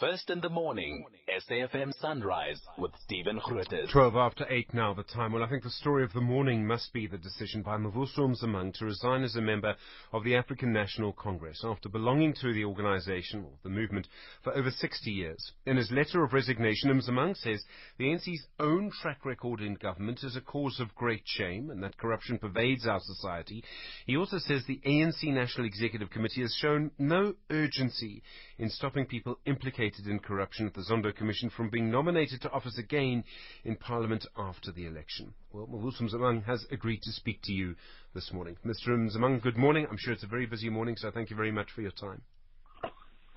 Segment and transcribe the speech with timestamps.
[0.00, 3.92] First in the morning, SAFM Sunrise with Stephen Grootes.
[3.92, 5.34] 12 after 8 now the time.
[5.34, 8.72] Well, I think the story of the morning must be the decision by Mavuso Msimang
[8.78, 9.74] to resign as a member
[10.14, 14.08] of the African National Congress after belonging to the organization or the movement
[14.42, 15.52] for over 60 years.
[15.66, 17.62] In his letter of resignation, Msimang says
[17.98, 21.98] the ANC's own track record in government is a cause of great shame and that
[21.98, 23.62] corruption pervades our society.
[24.06, 28.22] He also says the ANC National Executive Committee has shown no urgency
[28.60, 32.76] in stopping people implicated in corruption at the Zondo Commission from being nominated to office
[32.78, 33.24] again
[33.64, 35.32] in Parliament after the election.
[35.50, 37.74] Well, Mavuso Msimang has agreed to speak to you
[38.14, 38.58] this morning.
[38.66, 38.88] Mr.
[38.90, 39.86] Msimang, good morning.
[39.90, 42.20] I'm sure it's a very busy morning, so thank you very much for your time.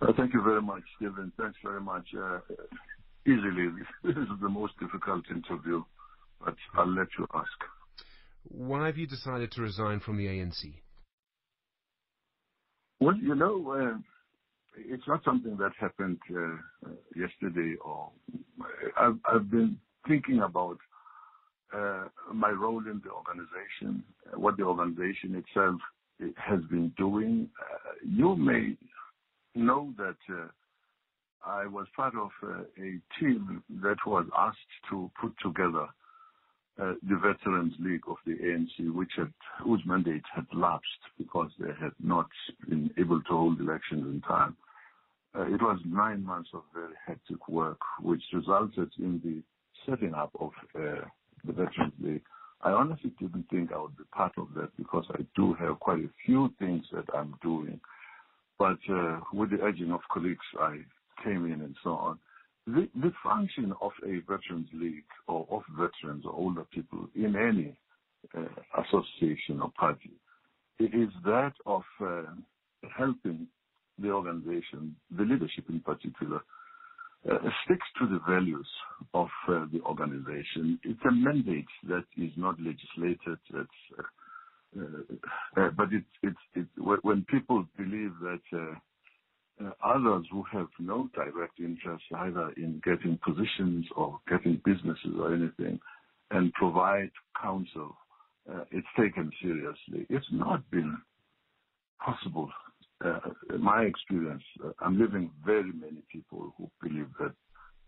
[0.02, 1.32] Uh, thank you very much, Stephen.
[1.40, 2.06] Thanks very much.
[2.14, 2.40] Uh,
[3.26, 3.70] easily,
[4.04, 5.82] this is the most difficult interview,
[6.44, 7.48] but I'll let you ask.
[8.50, 10.74] Why have you decided to resign from the ANC?
[13.00, 13.98] Well, you know, uh,
[14.78, 18.10] it's not something that happened uh, yesterday or
[18.98, 19.78] I've, been
[20.08, 20.78] thinking about
[21.74, 24.04] uh, my role in the organization,
[24.36, 25.80] what the organization itself
[26.38, 27.50] has been doing.
[27.60, 28.78] Uh, you may
[29.56, 30.48] know that uh,
[31.46, 34.58] I was part of uh, a team that was asked
[34.90, 36.03] to put together uh,
[36.78, 39.32] the Veterans League of the ANC, which had,
[39.64, 42.28] whose mandate had lapsed because they had not
[42.68, 44.56] been able to hold elections in time.
[45.36, 49.42] Uh, it was nine months of very hectic work, which resulted in the
[49.90, 51.06] setting up of uh,
[51.46, 52.24] the Veterans League.
[52.62, 56.00] I honestly didn't think I would be part of that because I do have quite
[56.00, 57.80] a few things that I'm doing.
[58.58, 60.78] But uh, with the urging of colleagues, I
[61.24, 62.20] came in and so on.
[62.66, 67.76] The, the function of a Veterans League or of veterans or older people in any
[68.38, 70.12] uh, association or party
[70.80, 72.24] is that of uh,
[72.98, 73.48] helping
[74.00, 76.42] the organization, the leadership in particular,
[77.30, 78.68] uh, sticks to the values
[79.14, 80.80] of uh, the organization.
[80.84, 83.40] It's a mandate that is not legislated.
[83.54, 83.64] Uh,
[84.78, 84.82] uh,
[85.62, 86.68] uh but it's, it's, it,
[87.04, 88.76] when people believe that uh,
[89.84, 95.80] others who have no direct interest either in getting positions or getting businesses or anything
[96.32, 97.96] and provide counsel,
[98.72, 100.06] it's taken seriously.
[100.10, 100.98] It's not been
[102.04, 102.50] possible
[103.04, 103.20] uh,
[103.60, 107.34] my experience, uh, I'm living very many people who believe that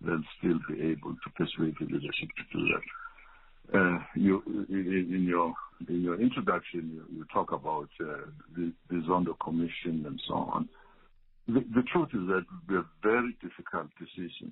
[0.01, 3.77] they'll still be able to persuade the leadership to do that.
[3.77, 5.53] Uh, you, in your
[5.89, 10.69] in your introduction, you, talk about uh, the, the Zondo Commission and so on.
[11.47, 14.51] The, the truth is that it will be a very difficult decision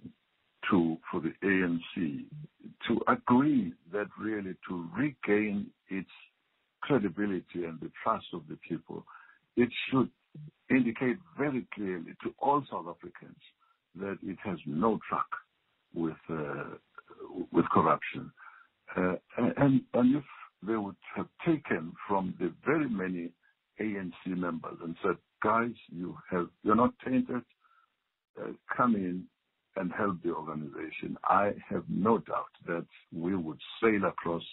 [0.70, 2.26] to for the ANC
[2.88, 6.09] to agree that really to regain its
[6.81, 9.04] credibility and the trust of the people,
[9.56, 10.09] it should
[10.70, 13.38] indicate very clearly to all South Africans
[13.96, 15.25] that it has no track
[15.94, 16.75] with uh,
[17.52, 18.31] with corruption,
[18.98, 20.24] uh, and and if
[20.66, 23.30] they would have taken from the very many
[23.80, 27.44] ANC members and said, guys, you have you're not tainted,
[28.42, 29.26] uh, come in
[29.76, 31.18] and help the organization.
[31.24, 34.44] I have no doubt that we would sail across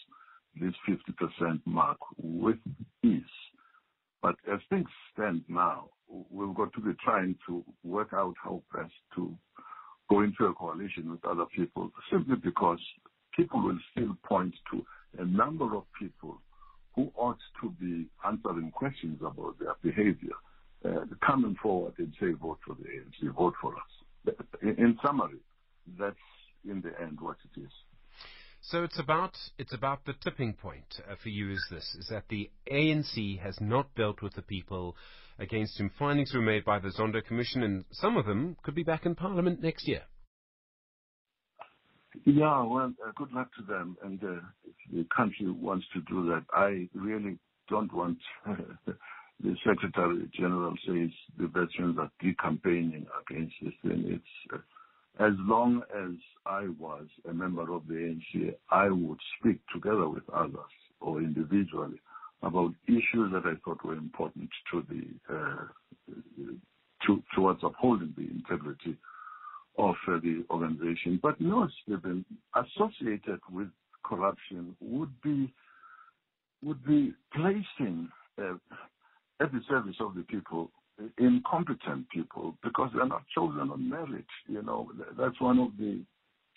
[0.61, 2.59] this 50% mark with
[3.05, 3.23] ease.
[4.23, 5.91] But as things stand now,
[6.31, 9.35] we've got to be trying to work out how best to
[10.09, 12.81] go into a coalition with other people, simply because
[13.37, 14.85] people will still point to
[15.19, 16.41] a number of people
[16.97, 20.35] who ought to be answering questions about their behavior,
[21.25, 24.37] coming forward and say, vote for the ANC, vote for us.
[24.63, 25.41] In summary,
[25.99, 26.17] that's
[26.69, 27.73] in the end what it is.
[28.63, 31.51] So it's about it's about the tipping point uh, for you.
[31.51, 34.97] Is this is that the ANC has not dealt with the people
[35.39, 38.83] against whom findings were made by the Zondo Commission, and some of them could be
[38.83, 40.03] back in Parliament next year.
[42.25, 43.97] Yeah, well, uh, good luck to them.
[44.05, 48.19] And uh, if the country wants to do that, I really don't want
[49.43, 54.05] the Secretary General says the veterans are decampaigning against this thing.
[54.07, 54.59] It's uh,
[55.25, 56.13] as long as
[56.47, 62.01] I was a member of the ANC, I would speak together with others or individually
[62.43, 66.15] about issues that I thought were important to the uh,
[67.07, 68.97] to, towards upholding the integrity
[69.79, 71.19] of uh, the organization.
[71.23, 73.69] But no, Stephen, associated with
[74.05, 75.53] corruption would be
[76.63, 78.09] would be placing
[78.39, 78.55] uh,
[79.41, 80.71] at the service of the people
[81.19, 84.27] incompetent people because they're not chosen on merit.
[84.49, 86.01] You know, that's one of the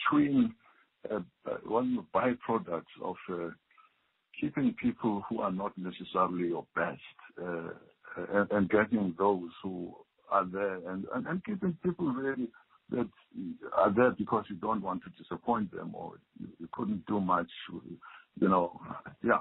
[0.10, 0.54] twin,
[1.12, 1.20] uh,
[1.50, 3.50] uh, one of the byproducts of uh,
[4.40, 7.00] keeping people who are not necessarily your best
[7.42, 7.70] uh,
[8.32, 9.94] and, and, getting those who
[10.30, 12.48] are there and, and, and keeping people really
[12.92, 13.08] that
[13.76, 17.50] are there because you don't want to disappoint them or you, you couldn't do much,
[18.40, 18.80] you know.
[19.24, 19.40] Yeah.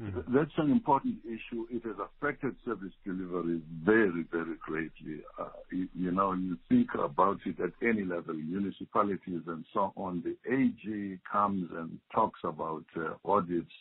[0.00, 0.34] Mm-hmm.
[0.34, 1.66] That's an important issue.
[1.70, 5.20] It has affected service delivery very, very greatly.
[5.38, 10.22] Uh, you, you, know, you think about it at any level, municipalities and so on.
[10.24, 13.72] The AG comes and talks about uh, audits,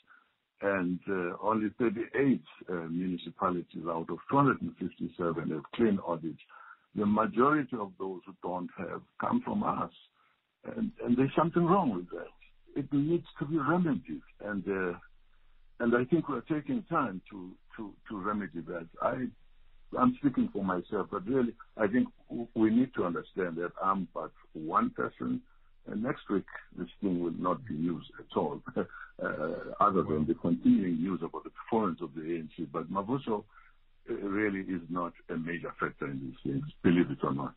[0.61, 6.41] and uh, only 38 uh, municipalities out of 257 have clean audits.
[6.95, 9.91] The majority of those who don't have come from us,
[10.75, 12.27] and, and there's something wrong with that.
[12.75, 14.97] It needs to be remedied, and uh,
[15.79, 18.87] and I think we're taking time to, to, to remedy that.
[19.01, 19.27] I,
[19.97, 22.07] I'm speaking for myself, but really, I think
[22.53, 25.41] we need to understand that I'm but one person,
[25.87, 26.45] and next week
[26.77, 28.83] this thing will not be used at all, uh,
[29.79, 32.67] other than the continuing news about the performance of the ANC.
[32.71, 33.43] But Mavuso
[34.09, 37.55] uh, really is not a major factor in these things, believe it or not.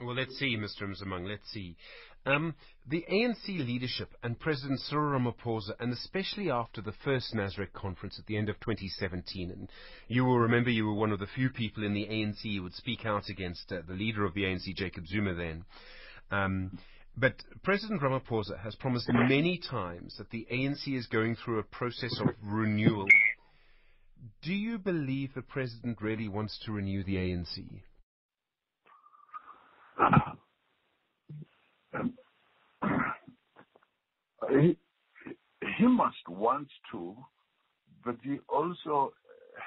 [0.00, 0.82] Well, let's see, Mr.
[0.82, 1.76] Msimang, let's see.
[2.26, 2.54] Um,
[2.88, 8.26] the ANC leadership and President Cyril Ramaphosa, and especially after the first Nasrec conference at
[8.26, 9.70] the end of 2017, and
[10.08, 12.74] you will remember you were one of the few people in the ANC who would
[12.74, 15.64] speak out against uh, the leader of the ANC, Jacob Zuma, then.
[16.30, 16.78] Um,
[17.16, 22.18] but President Ramaphosa has promised many times that the ANC is going through a process
[22.20, 23.06] of renewal.
[24.42, 27.82] Do you believe the president really wants to renew the ANC?
[30.00, 30.10] Uh,
[31.94, 32.14] um,
[34.50, 34.76] he,
[35.78, 37.14] he must want to,
[38.04, 39.12] but he also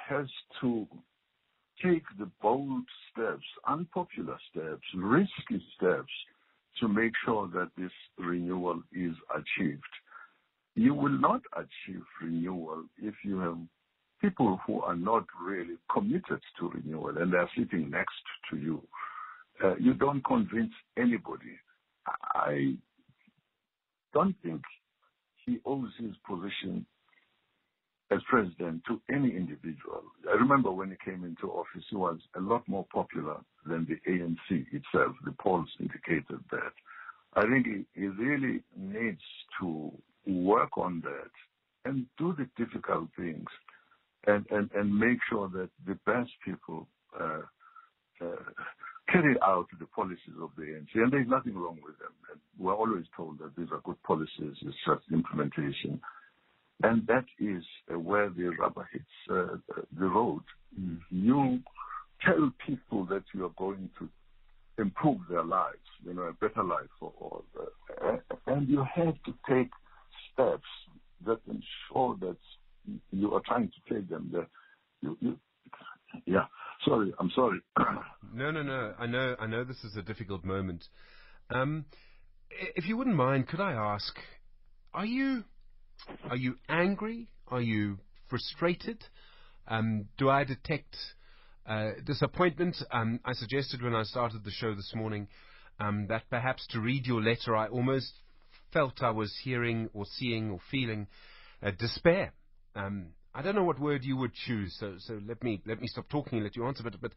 [0.08, 0.26] has
[0.60, 0.86] to
[1.82, 6.12] take the bold steps, unpopular steps, risky steps
[6.80, 9.82] to make sure that this renewal is achieved.
[10.74, 13.58] You will not achieve renewal if you have
[14.20, 18.14] people who are not really committed to renewal and they're sitting next
[18.50, 18.82] to you.
[19.62, 21.58] Uh, you don't convince anybody.
[22.06, 22.76] I
[24.14, 24.62] don't think
[25.44, 26.86] he owes his position
[28.10, 30.02] as president to any individual.
[30.28, 34.10] I remember when he came into office, he was a lot more popular than the
[34.10, 35.14] ANC itself.
[35.24, 36.72] The polls indicated that.
[37.34, 39.20] I think he, he really needs
[39.60, 39.92] to
[40.26, 41.30] work on that
[41.84, 43.46] and do the difficult things
[44.26, 46.88] and, and, and make sure that the best people
[47.18, 47.42] uh,
[48.20, 48.26] uh,
[49.10, 52.12] carry out the policies of the ANC, and there's nothing wrong with them.
[52.30, 56.00] And we're always told that these are good policies, it's just implementation.
[56.82, 59.56] And that is uh, where the rubber hits uh,
[59.98, 60.42] the road.
[60.78, 60.98] Mm.
[61.10, 61.60] You
[62.24, 64.08] tell people that you are going to
[64.80, 67.44] improve their lives, you know, a better life for all.
[67.60, 68.16] Uh,
[68.46, 69.70] and you have to take
[70.32, 70.62] steps
[71.26, 72.36] that ensure that
[73.10, 74.48] you are trying to take them there.
[75.02, 75.38] You, you,
[76.26, 76.46] yeah.
[76.84, 77.60] Sorry, I'm sorry.
[78.32, 78.94] no, no, no.
[78.98, 80.84] I know, I know this is a difficult moment.
[81.50, 81.86] Um,
[82.50, 84.14] if you wouldn't mind, could I ask,
[84.94, 85.44] are you,
[86.28, 87.28] are you angry?
[87.48, 89.04] Are you frustrated?
[89.66, 90.96] Um, do I detect
[91.66, 92.76] uh, disappointment?
[92.90, 95.28] Um, I suggested when I started the show this morning
[95.80, 98.12] um, that perhaps to read your letter, I almost
[98.72, 101.06] felt I was hearing or seeing or feeling
[101.62, 102.32] uh, despair.
[102.74, 105.86] Um, I don't know what word you would choose, so so let me let me
[105.86, 106.82] stop talking and let you answer.
[106.82, 107.12] But but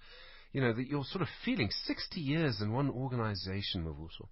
[0.51, 4.27] you know that you're sort of feeling 60 years in one organization, Mavuso.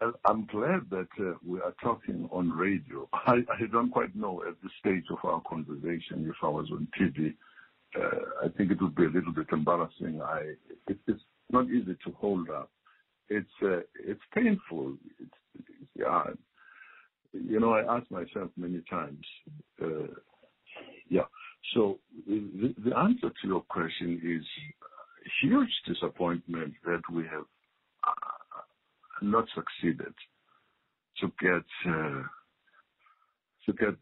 [0.00, 3.08] Well, I'm glad that uh, we are talking on radio.
[3.14, 6.88] I, I don't quite know at this stage of our conversation if I was on
[7.00, 7.34] TV.
[7.98, 10.20] Uh, I think it would be a little bit embarrassing.
[10.22, 10.54] I
[10.88, 12.70] it, it's not easy to hold up.
[13.28, 14.96] It's uh, it's painful.
[15.18, 16.24] It's, it's, yeah,
[17.48, 19.24] you know, I ask myself many times,
[19.82, 20.06] uh,
[21.08, 21.22] yeah.
[21.74, 24.44] So the, the, answer to your question is
[25.42, 27.44] huge disappointment that we have
[28.06, 28.62] uh,
[29.22, 30.14] not succeeded
[31.20, 32.22] to get uh,
[33.66, 33.96] to get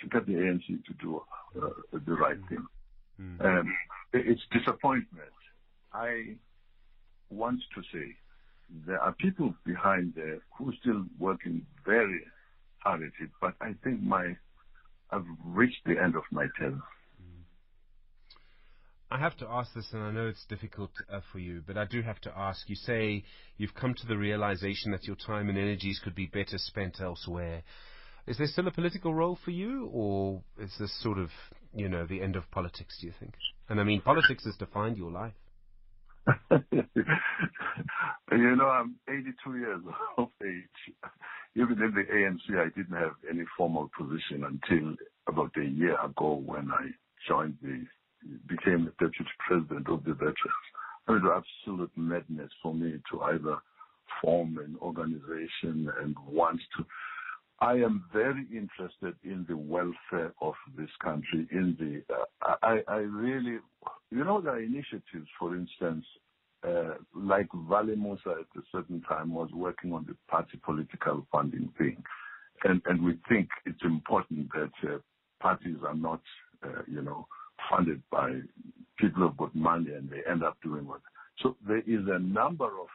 [0.00, 1.20] to get the ANC to do
[1.60, 2.66] uh, the right thing.
[3.20, 3.46] Mm-hmm.
[3.46, 3.72] Um,
[4.12, 5.32] it's disappointment.
[5.92, 6.36] I
[7.30, 8.14] want to say
[8.86, 12.20] there are people behind there who are still working very
[12.78, 14.36] hard at it, but I think my
[15.10, 16.80] I've reached the end of my tether.
[19.12, 21.84] I have to ask this, and I know it's difficult uh, for you, but I
[21.84, 22.68] do have to ask.
[22.68, 23.24] You say
[23.56, 27.64] you've come to the realization that your time and energies could be better spent elsewhere.
[28.28, 31.30] Is there still a political role for you, or is this sort of,
[31.74, 33.34] you know, the end of politics, do you think?
[33.68, 35.34] And I mean, politics has defined your life.
[38.32, 39.80] you know, I'm 82 years
[40.18, 40.94] of age.
[41.56, 44.94] Even in the ANC, I didn't have any formal position until
[45.26, 46.90] about a year ago when I
[47.28, 47.84] joined the,
[48.48, 50.36] became the deputy president of the veterans.
[51.08, 53.56] it was absolute madness for me to either
[54.22, 56.84] form an organization and want to.
[57.60, 61.46] I am very interested in the welfare of this country.
[61.52, 63.58] In the, uh, I, I really,
[64.10, 66.04] you know, there are initiatives, for instance,
[66.66, 71.72] uh, like Valli Moosa at a certain time was working on the party political funding
[71.78, 72.02] thing.
[72.64, 74.98] And, and we think it's important that uh,
[75.40, 76.20] parties are not,
[76.62, 77.26] uh, you know,
[77.70, 78.40] funded by
[78.98, 81.00] people who've got money and they end up doing what.
[81.42, 82.88] So there is a number of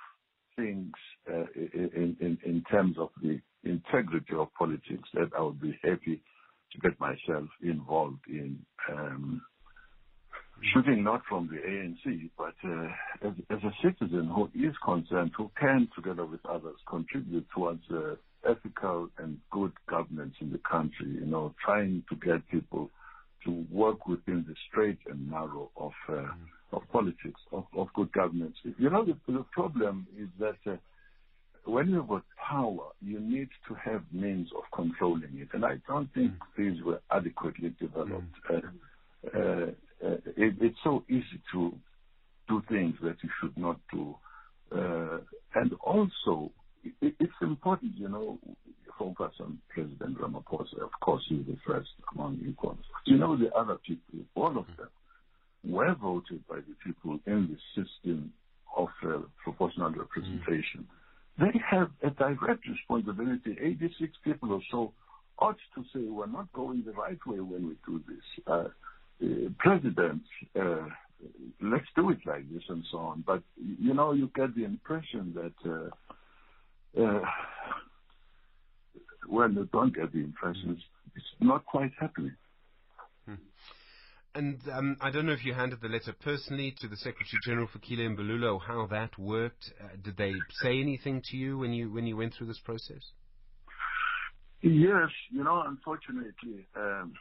[0.55, 0.91] things
[1.27, 6.21] in, terms of the integrity of politics that I would be happy
[6.71, 8.59] to get myself involved in.
[10.73, 15.51] Shooting not from the ANC, but uh, as, as, a citizen who is concerned, who
[15.59, 18.15] can, together with others, contribute towards uh,
[18.49, 21.07] ethical and good governance in the country.
[21.07, 22.89] You know, trying to get people
[23.45, 26.31] to work within the straight and narrow of uh, mm.
[26.73, 28.55] of politics, of, of good governance.
[28.63, 30.77] You know, the, the problem is that uh,
[31.65, 36.11] when you've got power, you need to have means of controlling it, and I don't
[36.13, 36.37] think mm.
[36.57, 38.23] these were adequately developed.
[38.49, 38.63] Mm.
[38.63, 39.65] Uh, uh,
[40.37, 41.73] it's so easy to
[42.47, 44.15] do things that you should not do,
[44.71, 45.17] uh,
[45.55, 46.51] and also
[47.01, 48.39] it, it's important, you know,
[48.97, 50.81] focus on President Ramaphosa.
[50.81, 52.77] Of course, he's the first among equals.
[53.05, 54.89] You know, the other people, all of them,
[55.67, 58.31] were voted by the people in the system
[58.75, 60.85] of uh, proportional representation.
[61.39, 61.51] Mm.
[61.51, 63.57] They have a direct responsibility.
[63.61, 64.93] 86 people or so
[65.39, 68.45] ought to say we're not going the right way when we do this.
[69.65, 70.21] President,
[70.59, 70.87] uh,
[71.61, 73.23] let's do it like this and so on.
[73.25, 77.21] But, you know, you get the impression that uh, uh,
[79.27, 80.77] well, you don't get the impression
[81.15, 82.35] it's not quite happening.
[83.25, 83.35] Hmm.
[84.35, 87.67] And um, I don't know if you handed the letter personally to the Secretary General
[87.67, 89.71] Fikile Mbalula or how that worked.
[89.81, 93.01] Uh, did they say anything to you when you when you went through this process?
[94.61, 97.13] Yes, you know, unfortunately, um,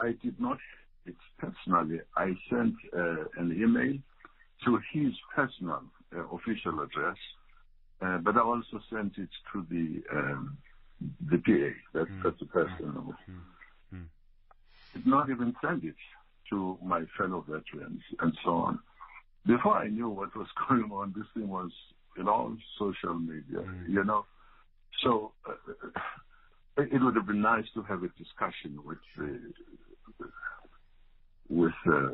[0.00, 0.58] I did not
[1.06, 2.00] it personally.
[2.16, 3.98] I sent uh, an email
[4.64, 5.82] to his personal
[6.14, 7.16] uh, official address,
[8.00, 10.58] uh, but I also sent it to the um,
[11.30, 11.98] the PA.
[11.98, 12.22] That's, mm.
[12.22, 13.14] that's the person.
[13.30, 13.94] Mm.
[13.94, 14.04] Mm.
[14.94, 15.96] Did not even send it
[16.50, 18.78] to my fellow veterans and so on.
[19.46, 21.70] Before I knew what was going on, this thing was
[22.16, 23.88] in all social media, mm.
[23.88, 24.24] you know.
[25.02, 25.52] So uh,
[26.76, 29.52] it would have been nice to have a discussion with the
[31.64, 32.10] with uh,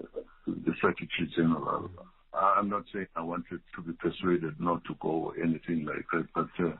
[0.46, 1.90] the Secretary General.
[2.32, 6.26] I'm not saying I wanted to be persuaded not to go or anything like that,
[6.34, 6.76] but uh,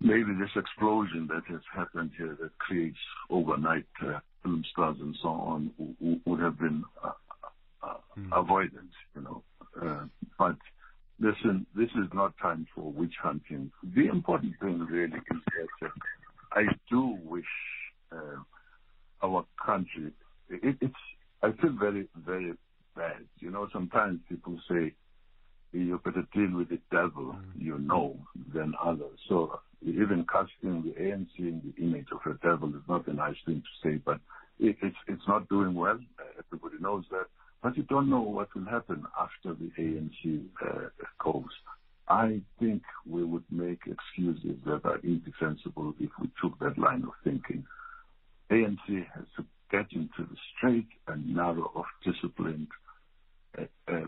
[0.00, 2.98] maybe this explosion that has happened here that creates
[3.30, 7.12] overnight uh, film stars and so on w- would have been uh,
[7.82, 8.28] uh, mm.
[8.32, 9.42] avoided, you know.
[9.80, 10.04] Uh,
[10.38, 10.56] but
[11.18, 13.70] listen, this is not time for witch hunting.
[13.94, 15.40] The important thing really is
[15.80, 15.90] that uh,
[16.52, 17.44] I do wish
[18.12, 18.42] uh,
[19.22, 20.12] our country.
[20.50, 20.94] It, it's.
[21.80, 22.52] Very, very
[22.94, 23.24] bad.
[23.38, 24.94] You know, sometimes people say
[25.72, 27.42] you better deal with the devil mm.
[27.56, 28.16] you know
[28.54, 29.18] than others.
[29.28, 33.36] So even casting the ANC in the image of a devil is not a nice
[33.46, 34.20] thing to say, but
[34.58, 35.98] it, it's it's not doing well.
[36.38, 37.26] Everybody knows that,
[37.62, 40.88] but you don't know what will happen after the ANC uh,
[41.22, 41.50] goes.
[42.08, 47.12] I think we would make excuses that are indefensible if we took that line of
[47.22, 47.64] thinking.
[48.50, 52.68] ANC has to get into the straight and narrow of disciplined,
[53.58, 54.06] uh, uh,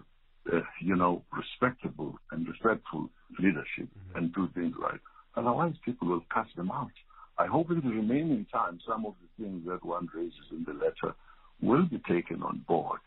[0.52, 3.08] uh, you know, respectable and respectful
[3.38, 4.18] leadership mm-hmm.
[4.18, 5.00] and do things right.
[5.36, 6.90] Otherwise, people will cast them out.
[7.38, 10.74] I hope in the remaining time, some of the things that one raises in the
[10.74, 11.14] letter
[11.60, 13.00] will be taken on board,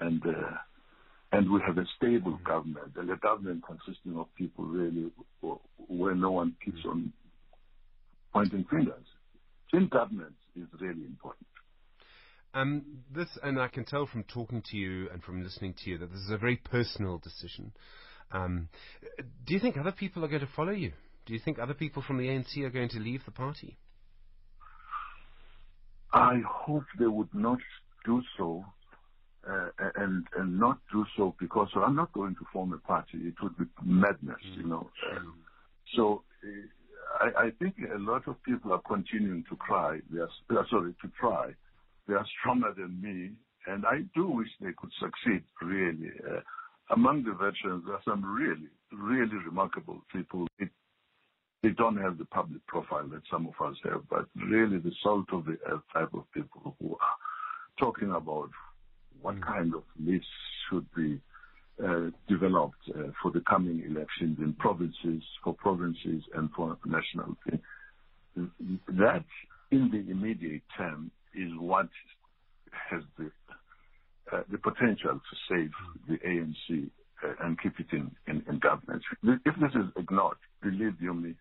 [0.00, 0.56] and uh,
[1.32, 2.44] and we have a stable mm-hmm.
[2.44, 5.10] government, and a government consisting of people really
[5.88, 6.90] where no one keeps mm-hmm.
[6.90, 7.12] on
[8.32, 9.04] pointing fingers.
[9.70, 11.46] Team government is really important.
[12.54, 15.98] Um, this, and I can tell from talking to you and from listening to you
[15.98, 17.72] that this is a very personal decision.
[18.30, 18.68] Um,
[19.46, 20.92] do you think other people are going to follow you?
[21.26, 23.78] Do you think other people from the ANC are going to leave the party?
[26.12, 27.58] I hope they would not
[28.04, 28.64] do so,
[29.48, 33.18] uh, and and not do so because I'm not going to form a party.
[33.18, 34.56] It would be madness, mm.
[34.58, 34.90] you know.
[35.10, 35.34] Um,
[35.96, 40.00] so uh, I, I, think a lot of people are continuing to cry.
[40.10, 41.52] They are uh, sorry to try.
[42.08, 43.30] They are stronger than me,
[43.66, 45.44] and I do wish they could succeed.
[45.60, 46.40] Really, uh,
[46.90, 50.46] among the veterans, there are some really, really remarkable people.
[50.58, 50.70] It
[51.62, 55.26] they don't have the public profile that some of us have, but really the salt
[55.32, 57.16] of the earth type of people who are
[57.78, 58.50] talking about
[59.20, 59.46] what mm.
[59.46, 60.26] kind of list
[60.68, 61.20] should be
[61.82, 67.36] uh, developed uh, for the coming elections in provinces, for provinces and for national.
[68.88, 69.24] That,
[69.70, 71.88] in the immediate term, is what
[72.90, 73.30] has the
[74.32, 75.70] uh, the potential to save
[76.08, 76.90] the ANC
[77.22, 79.02] uh, and keep it in, in, in government.
[79.22, 81.34] If this is ignored, believe you me,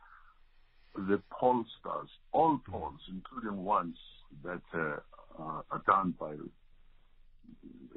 [0.96, 3.96] the pollsters, all polls, including ones
[4.44, 4.98] that uh,
[5.40, 6.36] are done by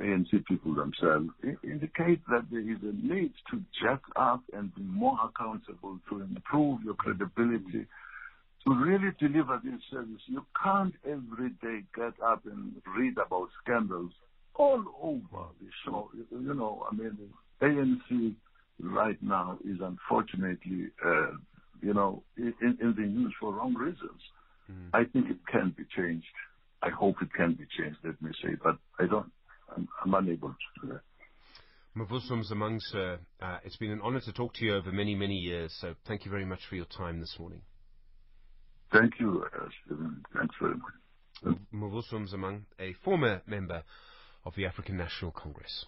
[0.00, 1.28] ANC people themselves,
[1.62, 6.82] indicate that there is a need to jack up and be more accountable to improve
[6.84, 7.86] your credibility,
[8.66, 10.22] to really deliver this service.
[10.26, 14.12] You can't every day get up and read about scandals
[14.54, 16.10] all over the show.
[16.30, 17.18] You know, I mean,
[17.60, 18.34] ANC
[18.80, 21.32] right now is unfortunately, uh,
[21.82, 24.20] you know, in, in, the news for wrong reasons.
[24.70, 24.88] Mm.
[24.94, 26.26] I think it can be changed.
[26.82, 29.30] I hope it can be changed, let me say, but I don't,
[29.74, 31.00] I'm, I'm unable to do that.
[31.96, 32.80] Mavuso Msimang,
[33.40, 36.24] uh, it's been an honor to talk to you over many, many years, so thank
[36.24, 37.60] you very much for your time this morning.
[38.94, 40.22] Thank you, uh, Stephen.
[40.36, 41.58] Thanks very much.
[41.72, 43.82] Mavuso Msimang, a former member
[44.44, 45.86] of the African National Congress.